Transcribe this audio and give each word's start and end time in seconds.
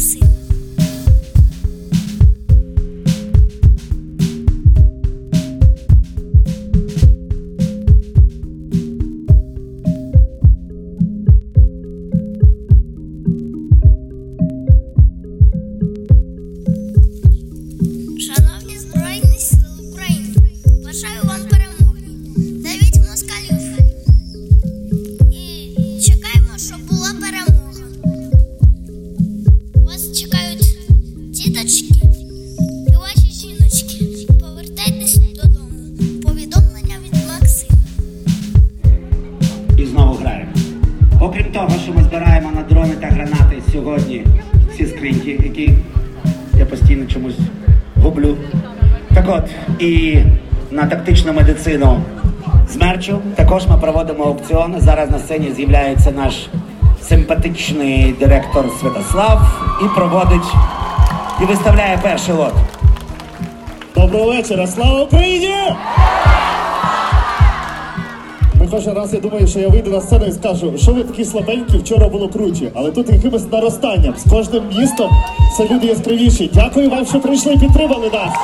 Gossip. 0.00 0.49
Крім 41.42 41.52
того, 41.52 41.70
що 41.84 41.92
ми 41.92 42.02
збираємо 42.02 42.50
на 42.54 42.62
дрони 42.62 42.94
та 43.00 43.06
гранати 43.06 43.62
сьогодні 43.72 44.26
всі 44.72 44.86
скриньки, 44.86 45.40
які 45.44 45.74
я 46.58 46.66
постійно 46.66 47.06
чомусь 47.06 47.38
гублю. 47.96 48.36
Так 49.14 49.24
от, 49.28 49.50
і 49.82 50.18
на 50.70 50.86
тактичну 50.86 51.32
медицину 51.32 52.00
з 52.68 52.76
мерчу 52.76 53.18
також 53.34 53.66
ми 53.66 53.76
проводимо 53.76 54.24
аукціон. 54.24 54.74
Зараз 54.78 55.10
на 55.10 55.18
сцені 55.18 55.52
з'являється 55.56 56.10
наш 56.10 56.46
симпатичний 57.02 58.14
директор 58.20 58.64
Святослав 58.80 59.40
і 59.84 59.96
проводить 59.96 60.54
і 61.42 61.44
виставляє 61.44 61.98
перший 62.02 62.34
лот. 62.34 62.54
Доброго 63.94 64.26
вечора, 64.26 64.66
слава 64.66 65.02
Україні! 65.02 65.54
Кожен 68.70 68.94
раз 68.94 69.14
я 69.14 69.20
думаю, 69.20 69.46
що 69.46 69.60
я 69.60 69.68
вийду 69.68 69.90
на 69.90 70.00
сцену 70.00 70.26
і 70.26 70.32
скажу, 70.32 70.72
що 70.78 70.92
ви 70.92 71.04
такі 71.04 71.24
слабенькі, 71.24 71.78
вчора 71.78 72.08
було 72.08 72.28
круче, 72.28 72.70
але 72.74 72.90
тут 72.90 73.10
якимось 73.10 73.52
наростанням. 73.52 74.14
З 74.16 74.30
кожним 74.30 74.62
містом 74.78 75.10
все 75.52 75.68
люди 75.74 75.86
яскравіші. 75.86 76.50
Дякую 76.54 76.90
вам, 76.90 77.06
що 77.06 77.20
прийшли 77.20 77.52
і 77.52 77.58
підтримали 77.58 78.10
нас. 78.12 78.34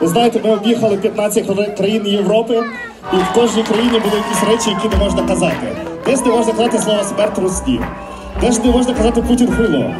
Ви 0.00 0.08
знаєте, 0.08 0.40
ми 0.44 0.50
об'їхали 0.50 0.96
15 0.96 1.76
країн 1.76 2.06
Європи, 2.06 2.62
і 3.12 3.16
в 3.16 3.34
кожній 3.34 3.62
країні 3.62 3.98
були 3.98 4.16
якісь 4.16 4.48
речі, 4.48 4.70
які 4.70 4.96
не 4.96 5.04
можна 5.04 5.22
казати. 5.22 5.76
Десь 6.06 6.24
не 6.24 6.32
можна 6.32 6.52
казати 6.52 6.78
слово 6.78 7.04
смерть 7.04 7.38
русні, 7.38 7.80
десь 8.40 8.64
не 8.64 8.70
можна 8.70 8.94
казати 8.94 9.22
Путін 9.22 9.52
хуйло. 9.56 9.94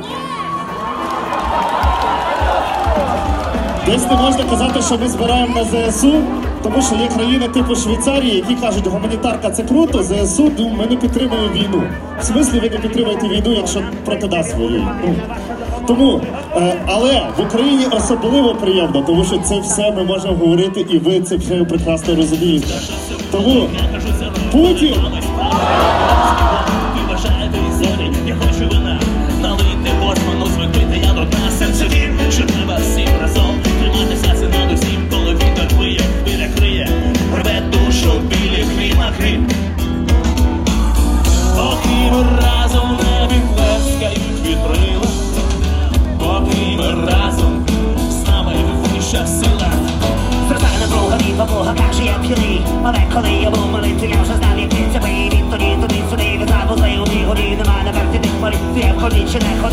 Десь 3.86 4.10
не 4.10 4.16
можна 4.16 4.44
казати, 4.50 4.82
що 4.82 4.98
ми 4.98 5.08
збираємо 5.08 5.54
на 5.56 5.64
ЗСУ, 5.64 6.22
тому 6.62 6.82
що 6.82 6.94
є 6.94 7.08
країни 7.08 7.48
типу 7.48 7.76
Швейцарії, 7.76 8.36
які 8.36 8.54
кажуть, 8.54 8.86
гуманітарка 8.86 9.50
це 9.50 9.62
круто, 9.62 10.02
ЗСУ 10.02 10.52
ми 10.78 10.86
не 10.86 10.96
підтримуємо 10.96 11.48
війну. 11.54 11.82
В 12.20 12.24
смислі 12.24 12.60
ви 12.60 12.70
не 12.70 12.78
підтримуєте 12.78 13.28
війну, 13.28 13.54
якщо 13.56 13.80
проти 14.04 14.26
нас 14.28 14.54
воюють. 14.54 14.84
Тому, 15.86 16.20
е, 16.56 16.74
але 16.86 17.26
в 17.38 17.40
Україні 17.46 17.86
особливо 17.90 18.54
приємно, 18.54 19.02
тому 19.06 19.24
що 19.24 19.38
це 19.38 19.60
все 19.60 19.92
ми 19.96 20.04
можемо 20.04 20.34
говорити, 20.34 20.86
і 20.90 20.98
ви 20.98 21.20
це 21.20 21.36
все 21.36 21.54
прекрасно 21.64 22.14
розумієте. 22.14 22.74
Тому 23.32 23.68
Путін! 24.52 24.94
mare 52.86 53.04
con 53.12 53.26
io 53.26 53.50
buon 53.50 53.70
mare 53.70 53.94
ti 53.96 54.06
chiamo 54.06 54.24
sastani 54.24 54.66
ti 54.68 54.86
sei 54.90 55.00
poi 55.00 55.28
dittoni 55.28 55.78
tu 55.80 55.86
ti 55.86 56.02
sono 56.08 56.22
io 56.22 56.46
sa 56.46 56.64
voi 56.66 56.78
sei 56.78 56.96
un 56.96 57.08
amico 57.08 57.34
di 57.34 57.56
domani 57.56 57.90
per 57.90 58.06
te 58.12 58.20
ti 58.20 58.28
fuori 58.28 58.58
ti 58.74 58.80
è 58.80 58.94
con 58.94 59.08
lì 59.10 59.26
ce 59.26 59.38
n'è 59.38 59.56
con 59.60 59.65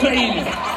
Слава 0.00 0.69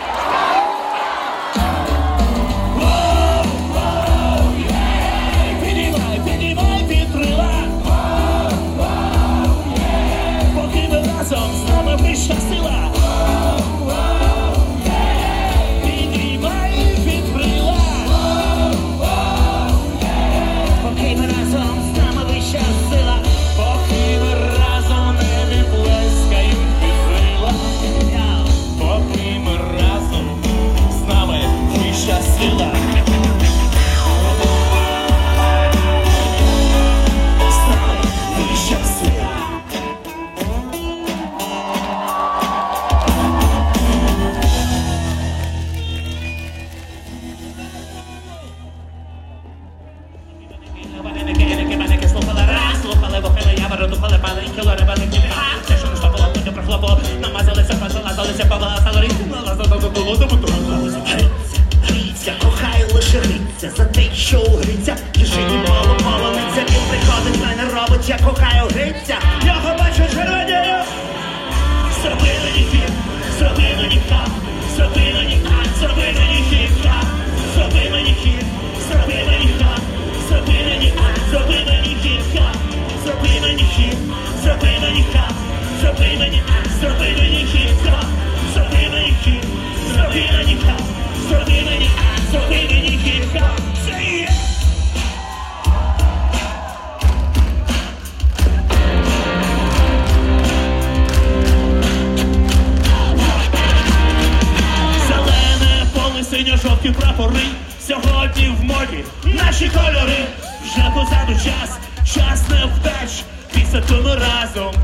вдач, 113.74 113.84
після 113.88 114.02
ми 114.02 114.16
разом 114.16 114.76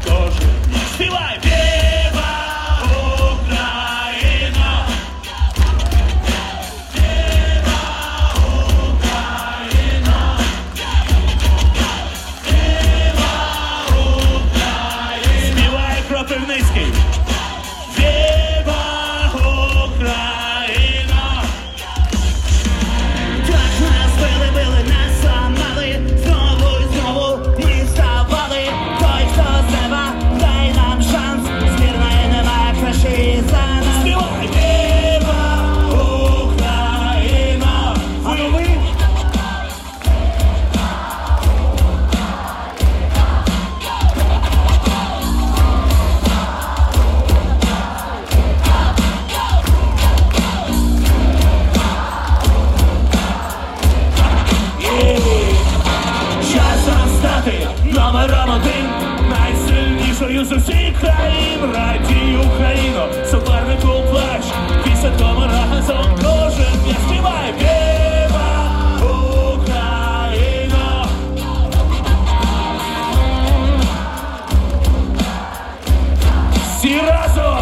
Всі 76.79 76.97
разом! 76.99 77.57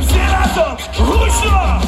Всі 0.00 0.20
разом! 0.32 0.76
Гучно! 0.98 1.82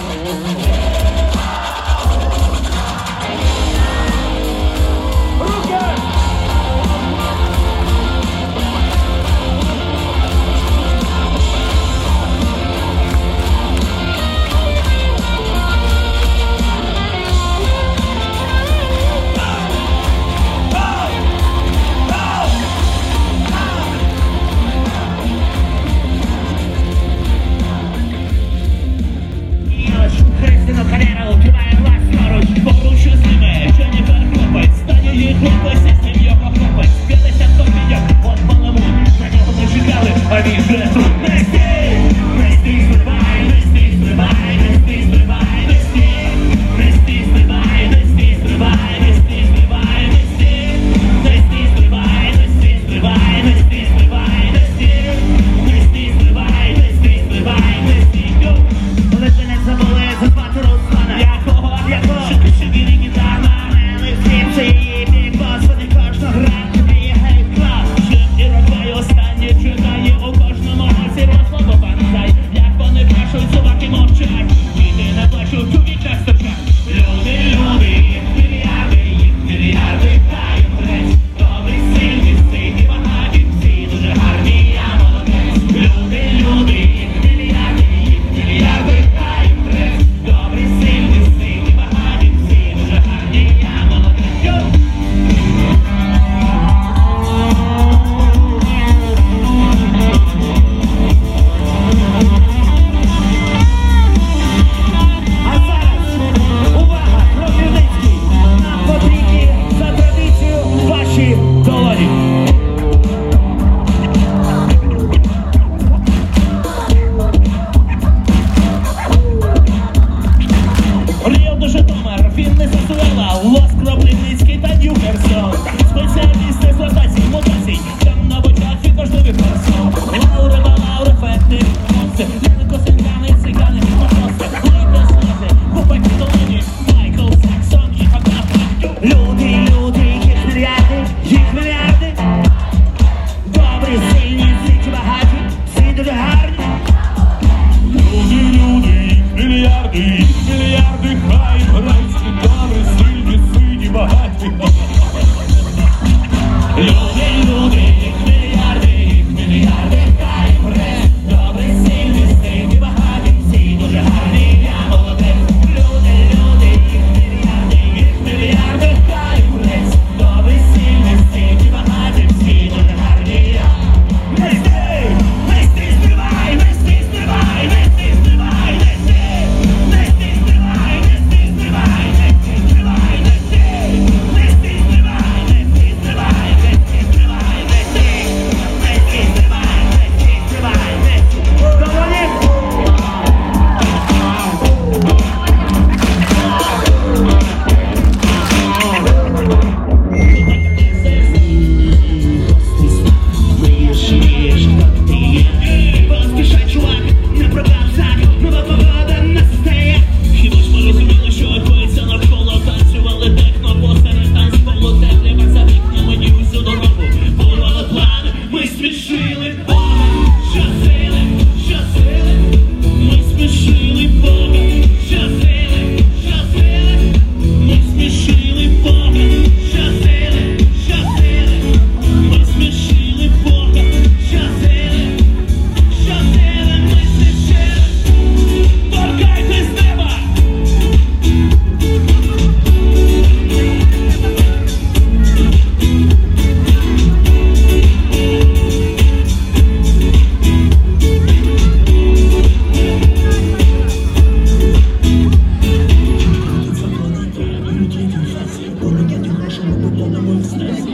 business. 260.41 260.90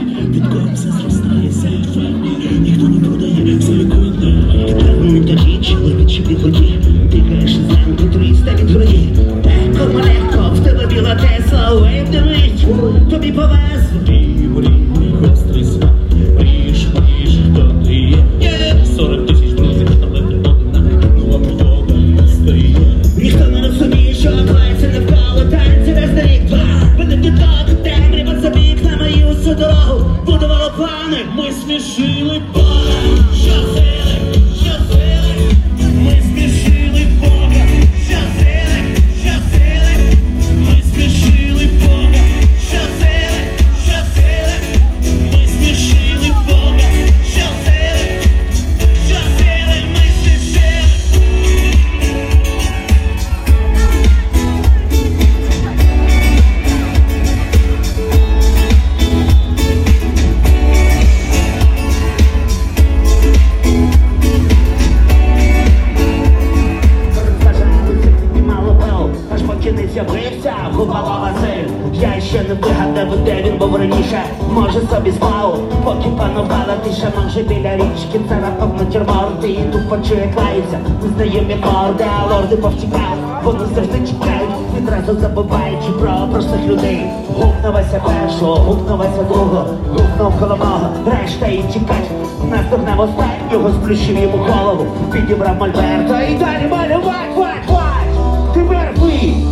роки 75.97 76.09
панувала, 76.17 76.75
тиша 76.83 77.11
манжи 77.17 77.41
біля 77.41 77.75
річки, 77.75 78.19
це 78.29 78.39
раптом 78.39 78.71
натюрморти 78.79 79.49
І 79.49 79.63
тупо 79.71 79.97
чує 80.07 80.33
клаються, 80.35 80.79
незнайомі 81.03 81.55
морди, 81.55 82.05
а 82.19 82.33
лорди 82.33 82.57
повтікають, 82.57 83.19
вони 83.43 83.65
завжди 83.75 84.07
чекають, 84.07 84.49
відразу 84.77 85.19
забуваючи 85.19 85.91
про 85.99 86.27
простих 86.31 86.65
людей. 86.65 87.05
Гукнулася 87.35 88.01
першого, 88.05 88.55
гукнулася 88.55 89.23
другого, 89.23 89.65
гукнув 89.89 90.31
головного, 90.31 90.89
решта 91.05 91.47
і 91.47 91.63
тікать. 91.73 92.11
Наступнем 92.51 92.99
останнього 92.99 93.69
сплющив 93.69 94.19
йому 94.19 94.37
голову, 94.37 94.85
підібрав 95.11 95.55
мольберта 95.59 96.21
і 96.21 96.35
далі 96.35 96.67
малювать, 96.71 97.37
вать, 97.37 97.69
вать, 97.69 98.53
ти 98.53 98.59
мертвий! 98.59 99.46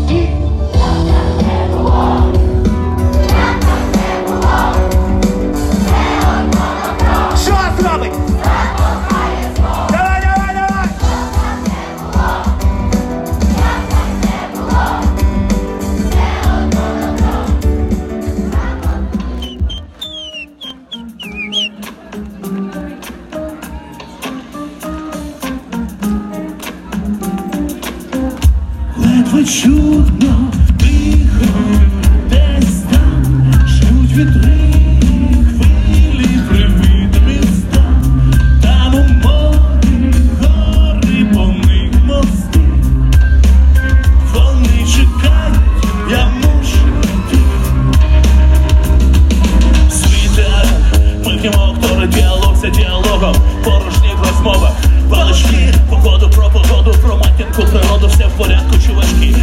кругом 53.25 53.41
порожні 53.63 54.09
в 54.19 54.27
розмовах 54.27 54.71
Балачки, 55.09 55.73
погоду 55.89 56.29
про 56.29 56.49
погоду, 56.49 56.95
про 57.01 57.17
матінку, 57.17 57.63
природу 57.71 58.07
все 58.07 58.27
в 58.27 58.37
порядку, 58.37 58.75
чувачки. 58.87 59.35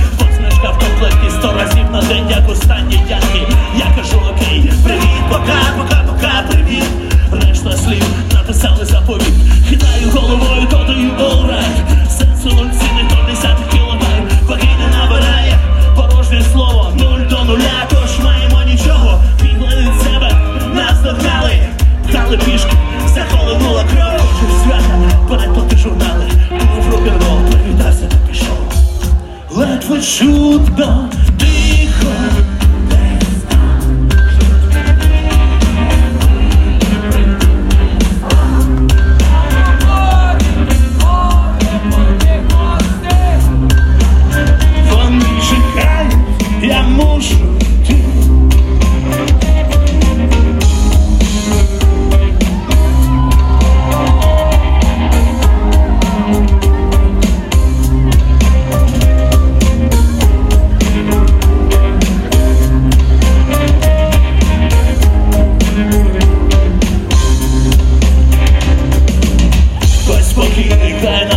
then 71.03 71.32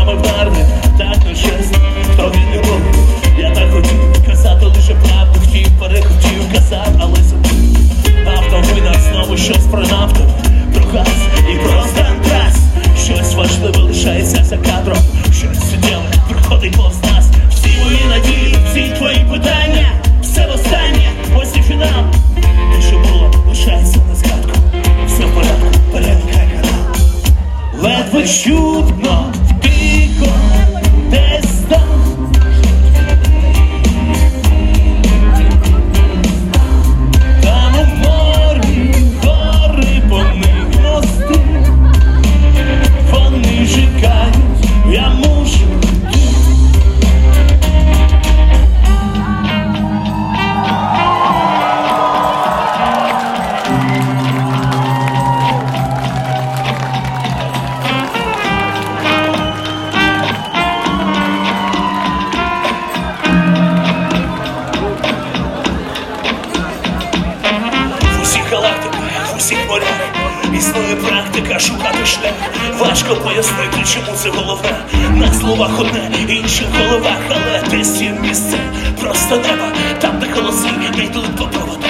одне, 75.80 76.12
інша 76.28 76.66
голова, 76.78 76.90
головах, 76.90 77.20
але 77.30 77.70
десь 77.70 78.02
є 78.02 78.12
місце, 78.22 78.58
просто 79.02 79.36
неба, 79.36 79.72
там 80.02 80.20
де 80.20 80.28
голоси 80.36 80.68
не 80.98 81.04
йдуть 81.04 81.36
по 81.36 81.46
проводу. 81.46 81.85